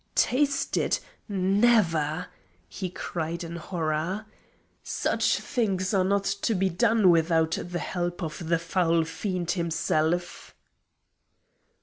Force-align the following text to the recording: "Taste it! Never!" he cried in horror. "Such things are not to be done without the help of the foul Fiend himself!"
"Taste 0.15 0.77
it! 0.77 0.99
Never!" 1.29 2.25
he 2.67 2.89
cried 2.89 3.43
in 3.43 3.57
horror. 3.57 4.25
"Such 4.81 5.37
things 5.37 5.93
are 5.93 6.03
not 6.03 6.23
to 6.23 6.55
be 6.55 6.69
done 6.69 7.11
without 7.11 7.59
the 7.63 7.77
help 7.77 8.23
of 8.23 8.47
the 8.47 8.57
foul 8.57 9.03
Fiend 9.03 9.51
himself!" 9.51 10.55